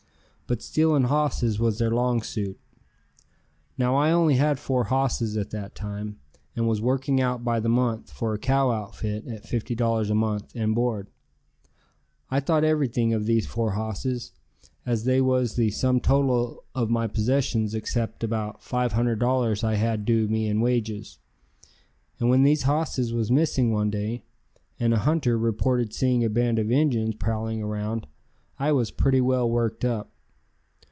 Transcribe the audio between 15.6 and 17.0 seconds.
sum total of